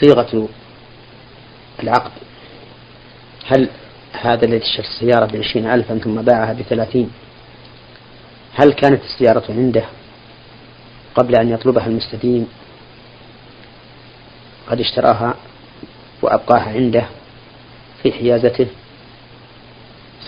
صيغة 0.00 0.48
العقد. 1.82 2.10
هل 3.46 3.68
هذا 4.12 4.44
الذي 4.44 4.62
اشترى 4.62 4.86
السيارة 4.86 5.26
بعشرين 5.26 5.70
ألفا 5.70 5.98
ثم 5.98 6.22
باعها 6.22 6.52
بثلاثين 6.52 7.10
هل 8.54 8.72
كانت 8.72 9.02
السيارة 9.04 9.44
عنده 9.48 9.84
قبل 11.14 11.36
أن 11.36 11.48
يطلبها 11.48 11.86
المستدين؟ 11.86 12.48
قد 14.68 14.80
اشتراها 14.80 15.34
وأبقاها 16.22 16.68
عنده 16.70 17.06
في 18.02 18.12
حيازته. 18.12 18.66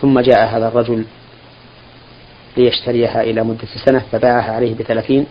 ثم 0.01 0.21
جاء 0.21 0.57
هذا 0.57 0.69
الرجل 0.69 1.05
ليشتريها 2.57 3.23
إلى 3.23 3.43
مدة 3.43 3.69
سنة 3.85 4.03
فباعها 4.13 4.53
عليه 4.53 4.75
بثلاثين. 4.75 5.27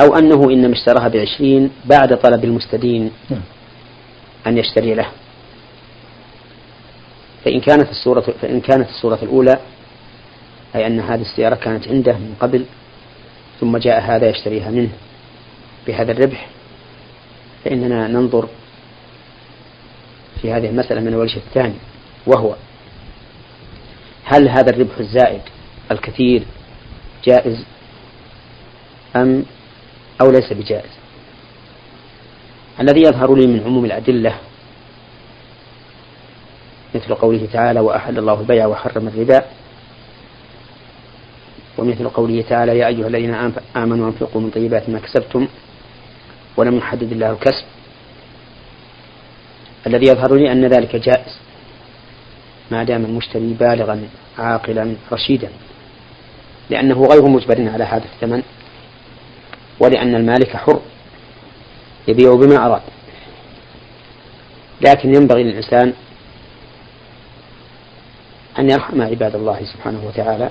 أو 0.00 0.16
أنه 0.16 0.50
إنما 0.50 0.72
اشتراها 0.72 1.08
بعشرين 1.08 1.70
بعد 1.84 2.16
طلب 2.16 2.44
المستدين. 2.44 3.10
أن 4.46 4.58
يشتري 4.58 4.94
له. 4.94 5.06
فإن 7.44 7.60
كانت 7.60 7.90
الصورة 7.90 8.20
فإن 8.20 8.60
كانت 8.60 8.88
الصورة 8.88 9.18
الأولى 9.22 9.58
أي 10.74 10.86
أن 10.86 11.00
هذه 11.00 11.20
السيارة 11.20 11.54
كانت 11.54 11.88
عنده 11.88 12.12
من 12.12 12.34
قبل 12.40 12.64
ثم 13.60 13.76
جاء 13.76 14.00
هذا 14.00 14.28
يشتريها 14.28 14.70
منه 14.70 14.90
بهذا 15.86 16.12
الربح. 16.12 16.48
فإننا 17.64 18.08
ننظر 18.08 18.48
في 20.42 20.52
هذه 20.52 20.66
المسألة 20.66 21.00
من 21.00 21.08
الوجه 21.08 21.36
الثاني 21.36 21.74
وهو 22.26 22.54
هل 24.24 24.48
هذا 24.48 24.70
الربح 24.70 24.98
الزائد 24.98 25.40
الكثير 25.90 26.42
جائز 27.24 27.64
أم 29.16 29.44
أو 30.20 30.30
ليس 30.30 30.52
بجائز؟ 30.52 30.90
الذي 32.80 33.00
يظهر 33.00 33.34
لي 33.34 33.46
من 33.46 33.62
عموم 33.64 33.84
الأدلة 33.84 34.34
مثل 36.94 37.14
قوله 37.14 37.48
تعالى 37.52 37.80
وأحل 37.80 38.18
الله 38.18 38.40
البيع 38.40 38.66
وحرم 38.66 39.08
الربا 39.08 39.44
ومثل 41.78 42.08
قوله 42.08 42.44
تعالى 42.48 42.78
يا 42.78 42.86
أيها 42.86 43.06
الذين 43.06 43.52
آمنوا 43.76 44.06
أنفقوا 44.06 44.40
من 44.40 44.50
طيبات 44.50 44.88
ما 44.88 44.98
كسبتم 44.98 45.48
ولم 46.58 46.78
يحدد 46.78 47.12
الله 47.12 47.30
الكسب. 47.30 47.64
الذي 49.86 50.06
يظهر 50.06 50.34
لي 50.34 50.52
أن 50.52 50.64
ذلك 50.66 50.96
جائز. 50.96 51.38
ما 52.70 52.84
دام 52.84 53.04
المشتري 53.04 53.52
بالغا 53.52 54.08
عاقلا 54.38 54.94
رشيدا. 55.12 55.48
لأنه 56.70 57.06
غير 57.06 57.28
مجبر 57.28 57.68
على 57.68 57.84
هذا 57.84 58.04
الثمن. 58.04 58.42
ولأن 59.80 60.14
المالك 60.14 60.56
حر. 60.56 60.80
يبيع 62.08 62.34
بما 62.34 62.66
أراد. 62.66 62.82
لكن 64.80 65.14
ينبغي 65.14 65.42
للإنسان 65.42 65.92
أن 68.58 68.70
يرحم 68.70 69.02
عباد 69.02 69.34
الله 69.34 69.60
سبحانه 69.64 70.06
وتعالى. 70.06 70.50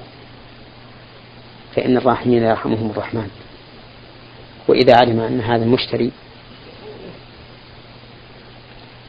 فإن 1.76 1.98
الراحمين 1.98 2.44
يرحمهم 2.44 2.92
الرحمن. 2.92 3.30
وإذا 4.67 4.93
علم 4.97 5.19
أن 5.19 5.41
هذا 5.41 5.63
المشتري 5.63 6.12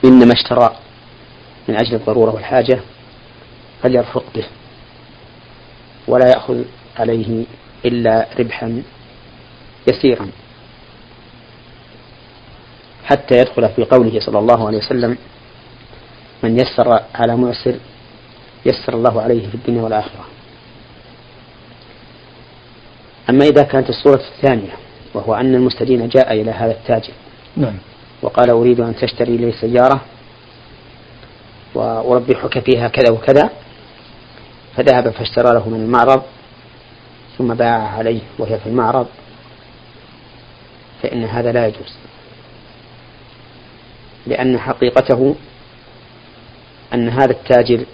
إنما 0.04 0.32
اشترى 0.32 0.76
من 1.68 1.74
أجل 1.74 1.94
الضرورة 1.94 2.34
والحاجة 2.34 2.80
فليرفق 3.82 4.24
به 4.34 4.44
ولا 6.08 6.28
يأخذ 6.28 6.64
عليه 6.96 7.44
إلا 7.84 8.28
ربحا 8.38 8.82
يسيرا. 9.90 10.30
حتى 13.04 13.38
يدخل 13.38 13.68
في 13.68 13.84
قوله 13.84 14.20
صلى 14.20 14.38
الله 14.38 14.66
عليه 14.66 14.78
وسلم 14.78 15.18
من 16.42 16.58
يسر 16.58 17.00
على 17.14 17.36
معسر 17.36 17.74
يسر 18.66 18.94
الله 18.94 19.22
عليه 19.22 19.48
في 19.48 19.54
الدنيا 19.54 19.82
والآخرة. 19.82 20.24
أما 23.30 23.44
إذا 23.44 23.62
كانت 23.62 23.88
الصورة 23.88 24.22
الثانية 24.36 24.72
وهو 25.18 25.34
أن 25.34 25.54
المستدين 25.54 26.08
جاء 26.08 26.32
إلى 26.32 26.50
هذا 26.50 26.72
التاجر 26.72 27.12
نعم. 27.56 27.74
وقال 28.22 28.50
أريد 28.50 28.80
أن 28.80 28.96
تشتري 28.96 29.36
لي 29.36 29.52
سيارة 29.52 30.00
وأربحك 31.74 32.58
فيها 32.58 32.88
كذا 32.88 33.10
وكذا. 33.10 33.50
فذهب 34.76 35.10
فاشترى 35.10 35.54
له 35.54 35.68
من 35.68 35.80
المعرض 35.80 36.22
ثم 37.38 37.54
باعها 37.54 37.98
عليه 37.98 38.20
وهي 38.38 38.58
في 38.58 38.66
المعرض. 38.66 39.06
فإن 41.02 41.24
هذا 41.24 41.52
لا 41.52 41.66
يجوز. 41.66 41.94
لأن 44.26 44.58
حقيقته 44.58 45.36
أن 46.94 47.08
هذا 47.08 47.32
التاجر 47.32 47.84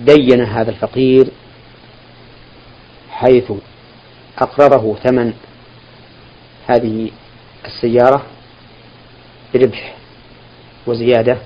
دين 0.00 0.40
هذا 0.40 0.70
الفقير 0.70 1.28
حيث 3.10 3.52
أقرره 4.38 4.96
ثمن 5.04 5.32
هذه 6.70 7.10
السيارة 7.64 8.26
بربح 9.54 9.94
وزيادة. 10.86 11.38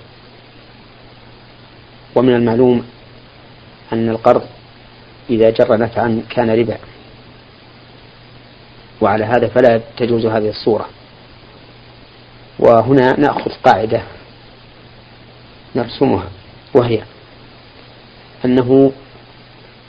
ومن 2.15 2.35
المعلوم 2.35 2.87
أن 3.93 4.09
القرض 4.09 4.43
إذا 5.31 5.51
جر 5.51 5.79
نفعا 5.79 6.23
كان 6.31 6.51
ربا. 6.51 6.79
وعلى 9.01 9.25
هذا 9.25 9.49
فلا 9.49 9.81
تجوز 9.97 10.27
هذه 10.27 10.49
الصورة. 10.49 10.89
وهنا 12.59 13.21
نأخذ 13.21 13.51
قاعدة 13.65 14.03
نرسمها 15.77 16.29
وهي 16.75 17.03
أنه 18.45 18.93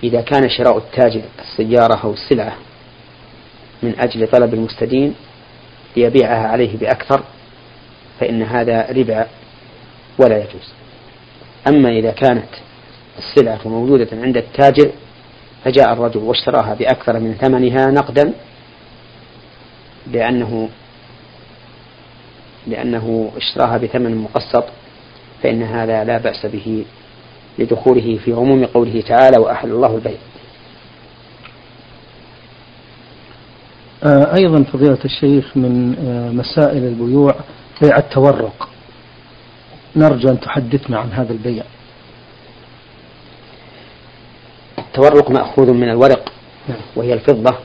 إذا 0.04 0.22
كان 0.22 0.50
شراء 0.50 0.78
التاجر 0.78 1.22
السيارة 1.40 2.00
أو 2.04 2.14
السلعة 2.14 2.58
من 3.84 4.00
أجل 4.00 4.28
طلب 4.28 4.54
المستدين 4.54 5.16
ليبيعها 5.98 6.48
عليه 6.48 6.78
بأكثر 6.78 7.24
فإن 8.20 8.42
هذا 8.42 8.92
ربا 8.92 9.28
ولا 10.20 10.38
يجوز. 10.38 10.74
أما 11.68 11.90
إذا 11.90 12.12
كانت 12.12 12.50
السلعة 13.18 13.60
موجودة 13.66 14.08
عند 14.14 14.38
التاجر 14.38 14.92
فجاء 15.66 15.94
الرجل 15.94 16.20
واشتراها 16.20 16.74
بأكثر 16.74 17.20
من 17.20 17.34
ثمنها 17.34 17.92
نقدا 17.92 18.34
لأنه 20.12 20.70
لأنه 22.68 23.32
اشتراها 23.38 23.78
بثمن 23.78 24.18
مقسط 24.18 24.66
فإن 25.44 25.64
هذا 25.64 26.04
لا 26.04 26.18
بأس 26.18 26.46
به 26.46 26.86
لدخوله 27.60 28.20
في 28.26 28.34
عموم 28.34 28.66
قوله 28.66 29.02
تعالى 29.02 29.38
وأحل 29.38 29.72
الله 29.72 29.96
البيع 29.96 30.12
آه، 30.12 30.18
أيضا 34.06 34.64
فضيلة 34.64 34.98
الشيخ 35.06 35.58
من 35.58 35.96
آه، 36.08 36.32
مسائل 36.32 36.84
البيوع 36.84 37.36
بيع 37.82 37.98
التورق. 37.98 38.70
نرجو 39.96 40.30
أن 40.30 40.40
تحدثنا 40.40 41.00
عن 41.00 41.12
هذا 41.12 41.34
البيع. 41.34 41.64
التورق 44.78 45.32
مأخوذ 45.32 45.74
من 45.74 45.90
الورق 45.90 46.32
نعم. 46.70 46.78
وهي 46.96 47.14
الفضة 47.14 47.58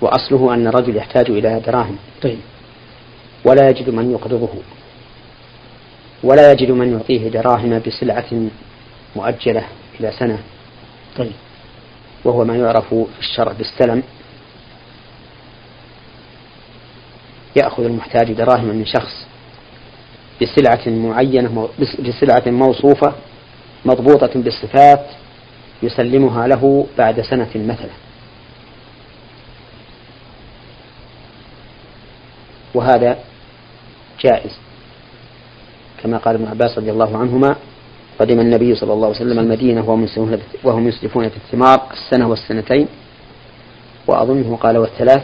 وأصله 0.00 0.54
أن 0.54 0.66
الرجل 0.66 0.96
يحتاج 0.96 1.30
إلى 1.30 1.60
دراهم. 1.66 1.96
طيب. 2.22 2.38
ولا 3.44 3.68
يجد 3.70 3.90
من 3.90 4.10
يقرضه 4.12 4.48
ولا 6.22 6.52
يجد 6.52 6.70
من 6.70 6.92
يعطيه 6.92 7.28
دراهم 7.28 7.82
بسلعة 7.86 8.48
مؤجلة 9.16 9.64
إلى 10.00 10.12
سنة. 10.18 10.38
طيب. 11.16 11.32
وهو 12.24 12.44
ما 12.44 12.56
يعرف 12.56 12.94
في 12.94 13.20
الشرع 13.20 13.52
بالسلم. 13.52 14.02
يأخذ 17.56 17.84
المحتاج 17.84 18.32
دراهم 18.32 18.64
من 18.64 18.86
شخص 18.86 19.26
بسلعة 20.42 20.88
معينة 20.88 21.68
بسلعة 21.78 22.42
موصوفة 22.46 23.12
مضبوطة 23.84 24.30
بالصفات 24.34 25.06
يسلمها 25.82 26.46
له 26.46 26.86
بعد 26.98 27.20
سنة 27.20 27.50
مثلا. 27.54 27.90
وهذا 32.74 33.18
جائز. 34.20 34.52
كما 36.02 36.18
قال 36.18 36.34
ابن 36.34 36.46
عباس 36.46 36.78
رضي 36.78 36.90
الله 36.90 37.18
عنهما 37.18 37.56
قدم 38.18 38.40
النبي 38.40 38.74
صلى 38.74 38.92
الله 38.92 39.06
عليه 39.06 39.16
وسلم 39.16 39.38
المدينة 39.38 39.90
وهم 40.64 40.88
يسلفون 40.88 41.28
في 41.28 41.36
الثمار 41.36 41.82
السنة 41.92 42.28
والسنتين. 42.28 42.88
وأظنه 44.06 44.56
قال 44.56 44.78
والثلاث 44.78 45.22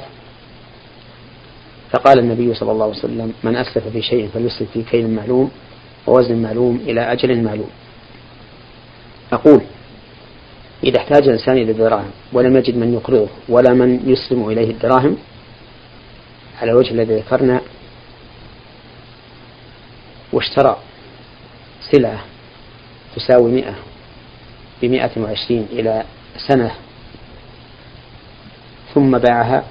فقال 1.92 2.18
النبي 2.18 2.55
صلى 2.55 2.72
الله 2.72 2.85
عليه 2.85 2.96
وسلم 2.98 3.33
من 3.42 3.57
أسلف 3.57 3.88
في 3.88 4.03
شيء 4.03 4.29
فليسلف 4.35 4.70
في 4.70 4.83
كيل 4.83 5.11
معلوم 5.11 5.50
ووزن 6.07 6.42
معلوم 6.42 6.81
إلى 6.87 7.12
أجل 7.12 7.42
معلوم. 7.42 7.70
أقول 9.33 9.61
إذا 10.85 10.98
احتاج 10.98 11.22
الإنسان 11.29 11.57
إلى 11.57 11.72
الدراهم 11.72 12.11
ولم 12.33 12.57
يجد 12.57 12.76
من 12.76 12.94
يقرضه 12.94 13.29
ولا 13.48 13.74
من 13.74 14.00
يسلم 14.07 14.48
إليه 14.48 14.70
الدراهم 14.70 15.16
على 16.61 16.70
الوجه 16.70 16.90
الذي 16.90 17.14
ذكرنا 17.14 17.61
واشترى 20.33 20.76
سلعة 21.90 22.24
تساوي 23.16 23.50
مئة 23.53 23.74
بمئة 24.83 25.11
وعشرين 25.16 25.66
إلى 25.72 26.05
سنة 26.48 26.70
ثم 28.94 29.18
باعها 29.18 29.64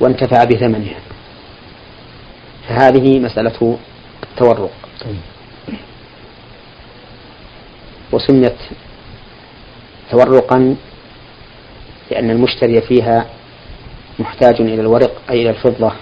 وانتفع 0.00 0.44
بثمنها. 0.44 1.00
فهذه 2.68 3.18
مسألة 3.18 3.78
التورق. 4.22 4.70
وسميت 8.12 8.56
تورقا 10.10 10.76
لأن 12.10 12.30
المشتري 12.30 12.80
فيها 12.80 13.26
محتاج 14.18 14.60
إلى 14.60 14.80
الورق 14.80 15.22
أي 15.30 15.42
إلى 15.42 15.50
الفضة 15.50 15.92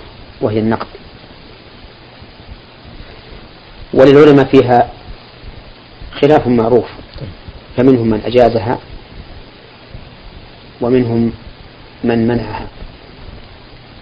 وهي 0.40 0.58
النقد. 0.58 0.86
وللعلماء 3.94 4.44
فيها 4.44 4.90
خلاف 6.20 6.46
معروف. 6.46 6.88
فمنهم 7.76 8.06
من 8.06 8.20
أجازها 8.24 8.78
ومنهم 10.80 11.32
من 12.04 12.28
منعها. 12.28 12.66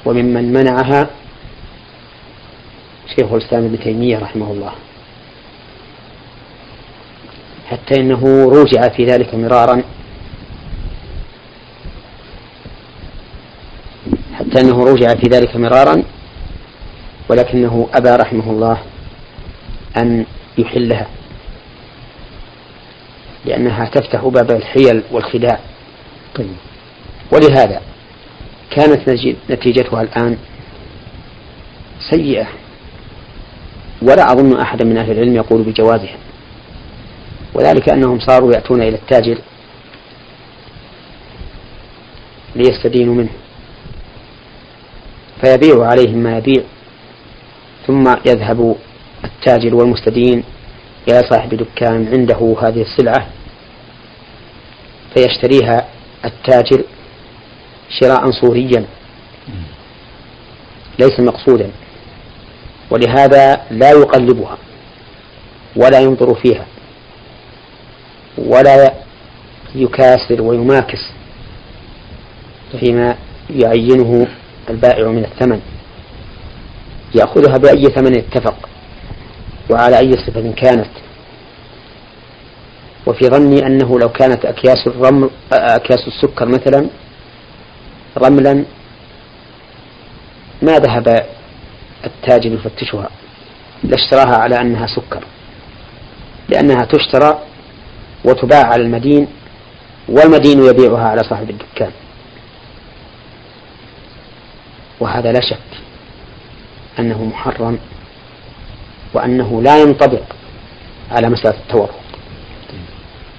وممن 0.04 0.52
منعها 0.52 1.10
شيخ 3.16 3.32
الإسلام 3.32 3.64
ابن 3.64 3.78
تيمية 3.78 4.18
رحمه 4.18 4.52
الله. 4.52 4.72
حتى 7.70 8.00
إنه 8.00 8.44
روجع 8.44 8.88
في 8.88 9.04
ذلك 9.04 9.34
مرارا. 9.34 9.82
حتى 14.34 14.60
أنه 14.60 14.84
روجع 14.84 15.08
في 15.08 15.28
ذلك 15.30 15.56
مرارا. 15.56 16.02
ولكنه 17.28 17.88
أبى 17.94 18.10
رحمه 18.10 18.50
الله 18.50 18.78
أن 19.96 20.26
يحلها. 20.58 21.06
لأنها 23.44 23.84
تفتح 23.84 24.24
باب 24.24 24.50
الحيل 24.50 25.02
والخداع. 25.12 25.60
طيب. 26.34 26.56
ولهذا 27.32 27.93
كانت 28.70 29.10
نتيجتها 29.50 30.02
الآن 30.02 30.36
سيئة. 32.10 32.46
ولا 34.02 34.32
أظن 34.32 34.60
أحدا 34.60 34.84
من 34.84 34.98
أهل 34.98 35.10
العلم 35.10 35.36
يقول 35.36 35.62
بجوازها. 35.62 36.16
وذلك 37.54 37.88
أنهم 37.88 38.18
صاروا 38.20 38.52
يأتون 38.52 38.82
إلى 38.82 38.96
التاجر 38.96 39.38
ليستدينوا 42.56 43.14
منه. 43.14 43.30
فيبيع 45.44 45.86
عليهم 45.86 46.18
ما 46.18 46.38
يبيع 46.38 46.62
ثم 47.86 48.04
يذهب 48.26 48.76
التاجر 49.24 49.74
والمستدين 49.74 50.44
إلى 51.08 51.22
صاحب 51.30 51.54
دكان 51.54 52.08
عنده 52.12 52.56
هذه 52.62 52.82
السلعة 52.82 53.26
فيشتريها 55.14 55.88
التاجر 56.24 56.84
شراء 57.88 58.30
صوريا. 58.30 58.84
ليس 60.98 61.20
مقصودا. 61.20 61.70
ولهذا 62.90 63.60
لا 63.70 63.90
يقلبها. 63.90 64.58
ولا 65.76 66.00
ينظر 66.00 66.34
فيها. 66.34 66.66
ولا 68.38 68.94
يكاسر 69.74 70.42
ويماكس. 70.42 71.10
فيما 72.80 73.16
يعينه 73.50 74.26
البائع 74.70 75.08
من 75.08 75.24
الثمن. 75.24 75.60
يأخذها 77.14 77.56
بأي 77.58 77.82
ثمن 77.82 78.18
اتفق. 78.18 78.68
وعلى 79.70 79.98
أي 79.98 80.12
صفة 80.12 80.52
كانت. 80.52 80.90
وفي 83.06 83.24
ظني 83.24 83.66
أنه 83.66 83.98
لو 83.98 84.08
كانت 84.08 84.44
أكياس 84.44 84.86
الرمل 84.86 85.30
أكياس 85.52 86.08
السكر 86.08 86.48
مثلا 86.48 86.88
رملا 88.18 88.64
ما 90.62 90.78
ذهب 90.78 91.26
التاجر 92.04 92.52
يفتشها 92.52 93.08
لاشتراها 93.84 94.36
على 94.36 94.60
أنها 94.60 94.86
سكر 94.86 95.24
لأنها 96.48 96.84
تشترى 96.84 97.38
وتباع 98.24 98.64
على 98.64 98.82
المدين 98.82 99.28
والمدين 100.08 100.64
يبيعها 100.64 101.08
على 101.08 101.22
صاحب 101.30 101.50
الدكان. 101.50 101.90
وهذا 105.00 105.32
لا 105.32 105.40
شك 105.40 105.58
أنه 106.98 107.24
محرم 107.24 107.78
وأنه 109.14 109.62
لا 109.62 109.82
ينطبق 109.82 110.22
على 111.10 111.28
مسألة 111.28 111.56
التورط 111.58 111.90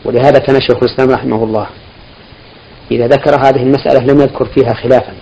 ولهذا 0.06 0.40
كان 0.40 0.62
شيخ 0.62 0.78
الإسلام 0.84 1.10
رحمه 1.10 1.44
الله 1.44 1.68
إذا 2.92 3.08
ذكر 3.08 3.40
هذه 3.40 3.64
المسألة 3.64 4.00
لم 4.00 4.20
يذكر 4.22 4.46
فيها 4.46 4.74
خلافا 4.74 5.14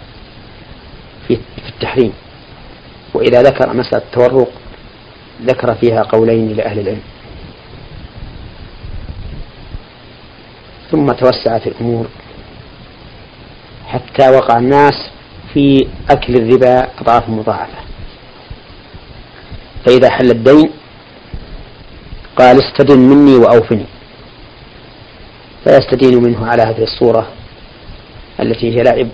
في 1.27 1.39
التحريم. 1.69 2.13
وإذا 3.13 3.41
ذكر 3.41 3.73
مسألة 3.73 4.03
التورق 4.03 4.51
ذكر 5.41 5.75
فيها 5.75 6.01
قولين 6.01 6.53
لأهل 6.53 6.79
العلم. 6.79 7.01
ثم 10.91 11.05
توسعت 11.11 11.67
الأمور 11.67 12.07
حتى 13.87 14.29
وقع 14.29 14.57
الناس 14.57 15.09
في 15.53 15.87
أكل 16.09 16.35
الربا 16.35 16.87
أضعاف 17.01 17.29
مضاعفة. 17.29 17.77
فإذا 19.85 20.09
حل 20.09 20.31
الدين 20.31 20.69
قال 22.35 22.63
استدن 22.63 22.99
مني 22.99 23.35
وأوفني. 23.35 23.85
فيستدين 25.63 26.23
منه 26.23 26.47
على 26.47 26.61
هذه 26.61 26.83
الصورة 26.83 27.27
التي 28.39 28.77
هي 28.77 28.83
لعب 28.83 29.07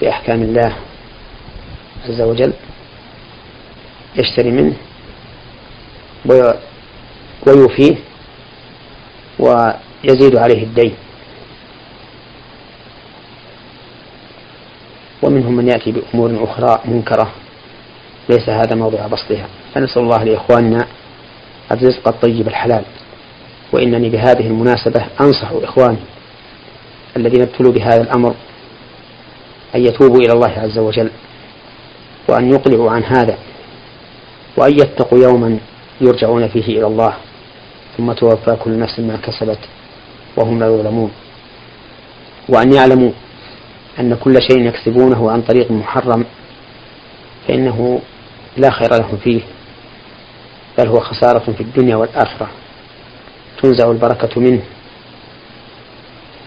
بأحكام 0.00 0.42
الله 0.42 0.76
عز 2.08 2.20
وجل 2.20 2.52
يشتري 4.16 4.50
منه 4.50 4.74
ويوفيه 7.46 7.96
ويزيد 9.38 10.36
عليه 10.36 10.62
الدين. 10.62 10.94
ومنهم 15.22 15.56
من 15.56 15.68
يأتي 15.68 15.92
بأمور 15.92 16.44
أخرى 16.44 16.80
منكرة 16.84 17.32
ليس 18.28 18.48
هذا 18.48 18.74
موضع 18.74 19.06
بسطها. 19.06 19.46
فنسأل 19.74 20.02
الله 20.02 20.24
لإخواننا 20.24 20.86
الرزق 21.72 22.08
الطيب 22.08 22.48
الحلال 22.48 22.84
وإنني 23.72 24.08
بهذه 24.08 24.46
المناسبة 24.46 25.06
أنصح 25.20 25.50
إخواني 25.52 25.98
الذين 27.16 27.42
ابتلوا 27.42 27.72
بهذا 27.72 28.02
الأمر 28.02 28.34
أن 29.74 29.80
يتوبوا 29.80 30.18
إلى 30.18 30.32
الله 30.32 30.52
عز 30.56 30.78
وجل 30.78 31.10
وأن 32.28 32.50
يقلعوا 32.50 32.90
عن 32.90 33.04
هذا 33.04 33.38
وأن 34.56 34.72
يتقوا 34.72 35.18
يوما 35.18 35.58
يرجعون 36.00 36.48
فيه 36.48 36.78
إلى 36.78 36.86
الله 36.86 37.14
ثم 37.96 38.12
توفى 38.12 38.56
كل 38.56 38.78
نفس 38.78 39.00
ما 39.00 39.16
كسبت 39.16 39.58
وهم 40.36 40.60
لا 40.60 40.66
يظلمون 40.66 41.10
وأن 42.48 42.72
يعلموا 42.72 43.10
أن 44.00 44.14
كل 44.14 44.34
شيء 44.50 44.66
يكسبونه 44.66 45.30
عن 45.30 45.42
طريق 45.42 45.70
محرم 45.70 46.24
فإنه 47.48 48.00
لا 48.56 48.70
خير 48.70 48.94
لهم 48.94 49.16
فيه 49.24 49.40
بل 50.78 50.88
هو 50.88 51.00
خسارة 51.00 51.52
في 51.52 51.60
الدنيا 51.60 51.96
والآخرة. 51.96 52.48
تنزع 53.62 53.90
البركة 53.90 54.40
منه. 54.40 54.62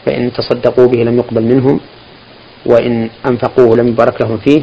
فإن 0.06 0.34
تصدقوا 0.34 0.88
به 0.88 1.04
لم 1.04 1.18
يقبل 1.18 1.42
منهم 1.42 1.80
وإن 2.66 3.10
أنفقوه 3.26 3.78
لم 3.78 3.88
يبارك 3.88 4.22
لهم 4.22 4.38
فيه 4.38 4.62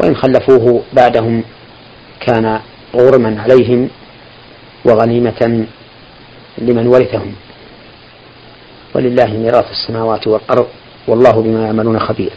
وإن 0.00 0.16
خلفوه 0.16 0.82
بعدهم 0.92 1.42
كان 2.20 2.60
غرما 2.96 3.42
عليهم 3.42 3.88
وغنيمة 4.84 5.66
لمن 6.58 6.86
ورثهم. 6.86 7.32
ولله 8.94 9.26
ميراث 9.26 9.70
السماوات 9.70 10.26
والأرض 10.26 10.66
والله 11.08 11.42
بما 11.42 11.66
يعملون 11.66 11.98
خبير. 11.98 12.32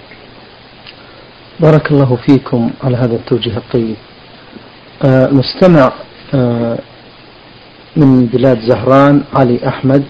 بارك 1.60 1.92
الله 1.92 2.18
فيكم 2.26 2.72
على 2.84 2.98
هذا 2.98 3.16
التوجيه 3.16 3.58
الطيب. 3.58 3.96
آه 5.06 5.28
مستمع 5.28 5.92
آه 6.34 6.78
من 7.96 8.26
بلاد 8.26 8.60
زهران 8.60 9.24
علي 9.34 9.60
أحمد 9.68 10.04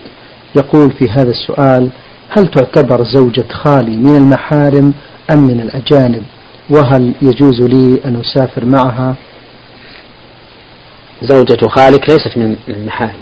يقول 0.56 0.92
في 0.92 1.10
هذا 1.10 1.30
السؤال 1.30 1.90
هل 2.30 2.48
تعتبر 2.48 3.04
زوجة 3.04 3.46
خالي 3.52 3.96
من 3.98 4.16
المحارم 4.16 4.94
أم 5.32 5.40
من 5.40 5.60
الأجانب؟ 5.60 6.24
وهل 6.70 7.14
يجوز 7.22 7.62
لي 7.62 8.00
أن 8.06 8.22
أسافر 8.22 8.66
معها؟ 8.66 9.16
زوجة 11.22 11.68
خالك 11.68 12.10
ليست 12.10 12.38
من 12.38 12.56
المحارم 12.68 13.22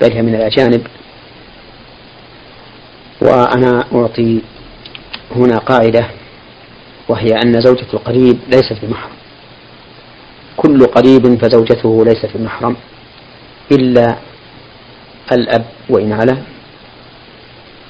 بل 0.00 0.12
هي 0.12 0.22
من 0.22 0.34
الأجانب. 0.34 0.86
وأنا 3.20 3.84
أعطي 3.94 4.40
هنا 5.36 5.58
قاعدة 5.58 6.06
وهي 7.08 7.28
أن 7.44 7.60
زوجة 7.60 7.86
القريب 7.94 8.38
ليست 8.48 8.76
بمحرم. 8.82 9.12
كل 10.56 10.86
قريب 10.86 11.42
فزوجته 11.42 12.04
ليست 12.04 12.30
بمحرم 12.34 12.76
إلا 13.72 14.16
الأب 15.32 15.64
وإن 15.88 16.12
علا 16.12 16.36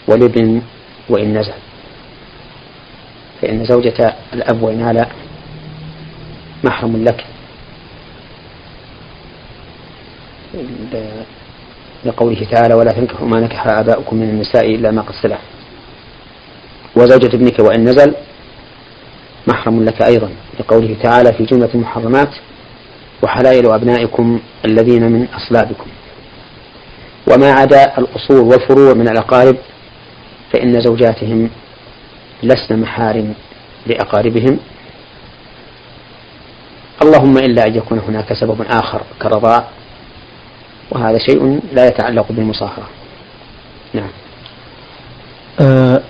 والابن 0.09 0.63
وإن 1.09 1.39
نزل 1.39 1.55
فإن 3.43 3.65
زوجة 3.65 4.15
الأب 4.33 4.63
وإن 4.63 4.83
علا 4.83 5.07
محرم 6.65 7.05
لك. 7.05 7.25
لقوله 12.05 12.47
تعالى 12.51 12.75
ولا 12.75 12.93
تنكحوا 12.93 13.29
ما 13.29 13.41
نكح 13.41 13.67
آباؤكم 13.67 14.17
من 14.17 14.31
النساء 14.31 14.75
إلا 14.75 14.91
ما 14.91 15.03
قد 15.03 15.15
سلف. 15.23 15.41
وزوجة 16.97 17.37
ابنك 17.37 17.59
وإن 17.59 17.85
نزل 17.85 18.15
محرم 19.47 19.85
لك 19.85 20.03
أيضا. 20.03 20.31
لقوله 20.61 20.97
تعالى 21.03 21.33
في 21.33 21.45
جملة 21.45 21.71
المحرمات 21.75 22.35
وحلائل 23.23 23.67
أبنائكم 23.73 24.41
الذين 24.65 25.13
من 25.13 25.29
أصلابكم. 25.35 25.87
وما 27.27 27.53
عدا 27.53 27.99
الأصول 27.99 28.39
والفروع 28.39 28.95
من 28.95 29.09
الأقارب 29.09 29.57
فإن 30.53 30.81
زوجاتهم 30.81 31.51
لسن 32.43 32.79
محارم 32.81 33.35
لأقاربهم. 33.87 34.59
اللهم 37.03 37.39
إلا 37.39 37.67
أن 37.67 37.75
يكون 37.75 37.99
هناك 38.09 38.33
سبب 38.33 38.63
آخر 38.71 39.03
كرضاء 39.23 39.69
وهذا 40.91 41.19
شيء 41.19 41.61
لا 41.73 41.87
يتعلق 41.87 42.27
بالمصاهرة. 42.31 42.89
نعم. 43.95 44.11
آه 45.61 46.03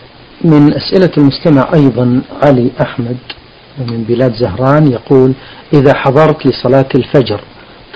من 0.45 0.75
أسئلة 0.75 1.11
المستمع 1.19 1.69
أيضا 1.75 2.23
علي 2.43 2.71
أحمد 2.81 3.17
ومن 3.81 4.05
بلاد 4.09 4.35
زهران 4.35 4.93
يقول 4.93 5.33
إذا 5.75 5.95
حضرت 5.95 6.47
لصلاة 6.47 6.89
الفجر 6.95 7.41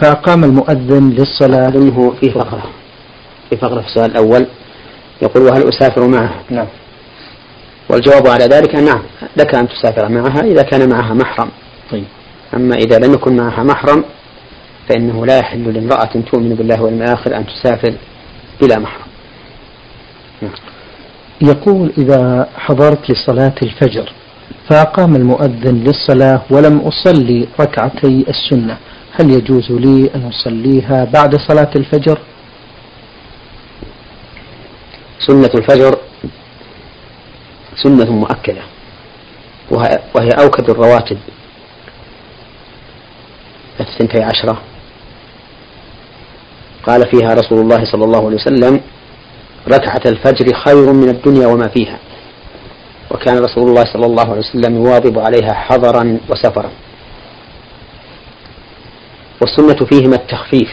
فأقام 0.01 0.45
المؤذن 0.45 1.11
للصلاة 1.11 1.69
أظنه 1.69 2.15
في 2.21 2.31
فقرة. 2.31 2.63
في 3.51 3.57
فقرة 3.57 3.81
في 3.81 3.87
السؤال 3.87 4.11
الأول 4.11 4.47
يقول 5.23 5.43
وهل 5.43 5.69
أسافر 5.69 6.09
معه 6.09 6.35
نعم. 6.51 6.67
والجواب 7.89 8.27
على 8.27 8.45
ذلك 8.45 8.75
نعم 8.75 9.03
لك 9.37 9.55
أن 9.55 9.69
تسافر 9.69 10.09
معها 10.09 10.41
إذا 10.41 10.63
كان 10.63 10.89
معها 10.89 11.15
محرم. 11.15 11.49
طيب. 11.91 12.05
أما 12.55 12.77
إذا 12.77 12.99
لم 12.99 13.13
يكن 13.13 13.37
معها 13.37 13.63
محرم 13.63 14.05
فإنه 14.89 15.27
لا 15.27 15.39
يحل 15.39 15.75
لامرأة 15.75 16.11
تؤمن 16.33 16.55
بالله 16.55 16.83
واليوم 16.83 17.03
الآخر 17.03 17.37
أن 17.37 17.47
تسافر 17.47 17.95
بلا 18.63 18.79
محرم. 18.79 19.07
نعم. 20.43 20.53
يقول 21.41 21.93
إذا 21.99 22.49
حضرت 22.57 23.11
لصلاة 23.11 23.55
الفجر 23.63 24.13
فأقام 24.69 25.17
المؤذن 25.17 25.85
للصلاة 25.85 26.43
ولم 26.51 26.79
أصلي 26.79 27.49
ركعتي 27.61 28.25
السنة 28.29 28.77
هل 29.13 29.31
يجوز 29.31 29.71
لي 29.73 30.11
أن 30.15 30.29
أصليها 30.29 31.05
بعد 31.05 31.37
صلاة 31.37 31.71
الفجر؟ 31.77 32.19
سنة 35.27 35.51
الفجر 35.55 35.99
سنة 37.83 38.13
مؤكدة 38.13 38.63
وهي 39.71 40.31
أوكد 40.43 40.71
الرواتب. 40.71 41.19
الثنتي 43.81 44.23
عشرة. 44.23 44.61
قال 46.87 47.01
فيها 47.11 47.35
رسول 47.35 47.59
الله 47.59 47.85
صلى 47.85 48.05
الله 48.05 48.27
عليه 48.27 48.37
وسلم 48.37 48.81
ركعة 49.69 50.03
الفجر 50.07 50.55
خير 50.55 50.93
من 50.93 51.09
الدنيا 51.09 51.47
وما 51.47 51.69
فيها. 51.69 51.99
وكان 53.11 53.39
رسول 53.39 53.69
الله 53.69 53.85
صلى 53.93 54.07
الله 54.07 54.31
عليه 54.31 54.39
وسلم 54.39 54.77
يواظب 54.77 55.19
عليها 55.19 55.53
حضرا 55.53 56.19
وسفرا. 56.29 56.71
والسنة 59.41 59.87
فيهما 59.87 60.17
التخفيف 60.17 60.71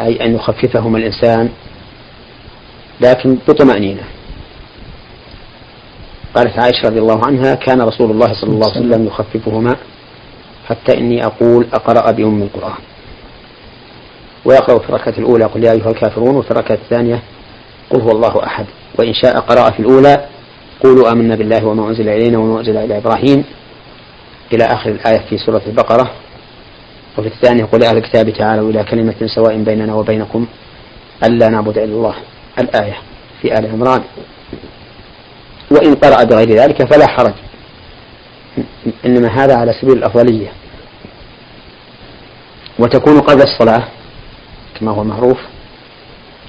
أي 0.00 0.24
أن 0.24 0.34
يخففهما 0.34 0.98
الإنسان 0.98 1.48
لكن 3.02 3.38
بطمأنينة 3.48 4.02
قالت 6.34 6.58
عائشة 6.58 6.88
رضي 6.88 6.98
الله 6.98 7.26
عنها 7.26 7.54
كان 7.54 7.80
رسول 7.80 8.10
الله 8.10 8.32
صلى 8.32 8.50
الله 8.50 8.70
عليه 8.70 8.80
وسلم 8.80 9.06
يخففهما 9.06 9.76
حتى 10.68 10.98
إني 10.98 11.26
أقول 11.26 11.66
أقرأ 11.72 12.10
بأم 12.10 12.42
القرآن. 12.42 12.78
ويقرأ 14.44 14.78
في 14.78 14.88
الركعة 14.88 15.14
الأولى 15.18 15.44
قل 15.44 15.64
يا 15.64 15.72
أيها 15.72 15.90
الكافرون. 15.90 16.36
وفي 16.36 16.50
الركعة 16.50 16.74
الثانية 16.74 17.22
قل 17.90 18.00
هو 18.00 18.10
الله 18.10 18.44
أحد. 18.46 18.66
وإن 18.98 19.14
شاء 19.14 19.40
قرأ 19.40 19.70
في 19.70 19.80
الأولى 19.80 20.26
قولوا 20.84 21.12
آمنا 21.12 21.34
بالله 21.34 21.66
وما 21.66 21.88
أنزل 21.88 22.08
إلينا 22.08 22.38
وما 22.38 22.58
أنزل 22.58 22.76
إلى 22.76 22.98
إبراهيم. 22.98 23.44
إلى 24.52 24.64
آخر 24.64 24.90
الآية 24.90 25.20
في 25.30 25.38
سورة 25.38 25.62
البقرة 25.66 26.10
وفي 27.18 27.28
الثانية 27.28 27.64
قل 27.64 27.84
أهل 27.84 27.96
الكتاب 27.96 28.30
تعالوا 28.30 28.70
إلى 28.70 28.84
كلمة 28.84 29.14
سواء 29.34 29.62
بيننا 29.62 29.94
وبينكم 29.94 30.46
ألا 31.24 31.48
نعبد 31.48 31.78
إلا 31.78 31.94
الله. 31.94 32.14
الآية 32.58 32.96
في 33.42 33.58
آل 33.58 33.70
عمران. 33.70 34.02
وإن 35.70 35.94
قرأ 35.94 36.24
بغير 36.24 36.50
ذلك 36.50 36.92
فلا 36.92 37.06
حرج. 37.06 37.34
إنما 39.06 39.28
هذا 39.28 39.56
على 39.56 39.72
سبيل 39.80 39.96
الأفضلية. 39.98 40.52
وتكون 42.78 43.20
قبل 43.20 43.42
الصلاة 43.42 43.88
كما 44.80 44.92
هو 44.92 45.04
معروف. 45.04 45.38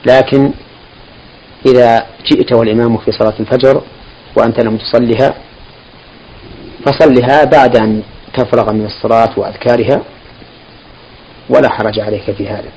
لكن 0.05 0.51
إذا 1.65 2.05
جئت 2.31 2.53
والإمام 2.53 2.97
في 2.97 3.11
صلاة 3.11 3.33
الفجر 3.39 3.81
وأنت 4.35 4.59
لم 4.59 4.77
تصلها 4.77 5.33
فصلها 6.85 7.43
بعد 7.43 7.77
أن 7.77 8.03
تفرغ 8.33 8.73
من 8.73 8.85
الصلاة 8.85 9.39
وأذكارها 9.39 10.01
ولا 11.49 11.69
حرج 11.69 11.99
عليك 11.99 12.31
في 12.31 12.47
هذا. 12.47 12.69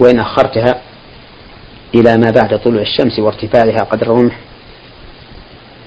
وإن 0.00 0.20
أخرتها 0.20 0.80
إلى 1.94 2.16
ما 2.16 2.30
بعد 2.30 2.60
طلوع 2.64 2.82
الشمس 2.82 3.18
وارتفاعها 3.18 3.84
قدر 3.84 4.06
الرمح 4.06 4.38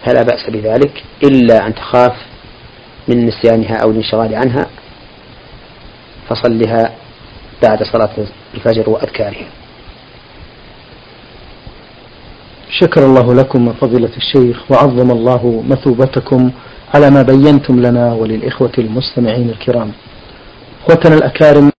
فلا 0.05 0.21
بأس 0.21 0.49
بذلك 0.49 1.03
إلا 1.23 1.67
أن 1.67 1.75
تخاف 1.75 2.13
من 3.07 3.25
نسيانها 3.25 3.77
أو 3.83 3.91
الانشغال 3.91 4.35
عنها 4.35 4.65
فصلها 6.29 6.91
بعد 7.63 7.83
صلاة 7.83 8.09
الفجر 8.53 8.89
وأذكارها 8.89 9.47
شكر 12.79 13.05
الله 13.05 13.33
لكم 13.33 13.73
فضيلة 13.73 14.11
الشيخ 14.17 14.71
وعظم 14.71 15.11
الله 15.11 15.63
مثوبتكم 15.67 16.51
على 16.93 17.09
ما 17.09 17.21
بينتم 17.21 17.79
لنا 17.79 18.13
وللإخوة 18.13 18.71
المستمعين 18.77 19.49
الكرام. 19.49 19.91
إخوتنا 20.81 21.15
الأكارم 21.15 21.71